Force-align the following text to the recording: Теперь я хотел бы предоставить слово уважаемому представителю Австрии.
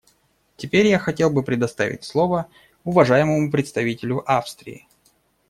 Теперь 0.57 0.87
я 0.87 0.97
хотел 0.97 1.29
бы 1.29 1.43
предоставить 1.43 2.03
слово 2.05 2.49
уважаемому 2.83 3.51
представителю 3.51 4.23
Австрии. 4.25 4.87